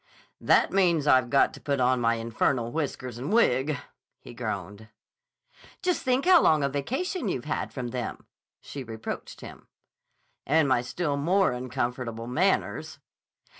[0.39, 3.77] "That means I've got to put on my infernal whiskers and wig!"
[4.19, 4.89] he groaned.
[5.83, 8.25] "Just think how long a vacation you've had from them,"
[8.61, 9.67] she reproached him.
[10.43, 12.97] "And my still more uncomfortable manners."